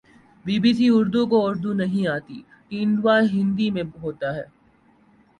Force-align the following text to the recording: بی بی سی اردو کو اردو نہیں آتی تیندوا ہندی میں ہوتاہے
بی 0.45 0.55
بی 0.61 0.71
سی 0.77 0.87
اردو 0.91 1.21
کو 1.31 1.37
اردو 1.47 1.71
نہیں 1.81 2.05
آتی 2.07 2.37
تیندوا 2.69 3.15
ہندی 3.33 3.67
میں 3.71 3.83
ہوتاہے 4.03 4.43